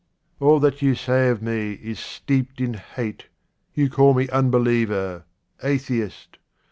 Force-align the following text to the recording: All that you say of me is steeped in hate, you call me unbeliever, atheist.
All 0.39 0.59
that 0.61 0.81
you 0.81 0.95
say 0.95 1.29
of 1.29 1.43
me 1.43 1.73
is 1.73 1.99
steeped 1.99 2.59
in 2.59 2.73
hate, 2.73 3.27
you 3.75 3.87
call 3.87 4.15
me 4.15 4.27
unbeliever, 4.29 5.25
atheist. 5.61 6.39